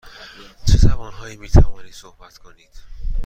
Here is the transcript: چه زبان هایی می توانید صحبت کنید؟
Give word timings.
چه 0.65 0.77
زبان 0.77 1.13
هایی 1.13 1.37
می 1.37 1.49
توانید 1.49 1.93
صحبت 1.93 2.37
کنید؟ 2.37 2.81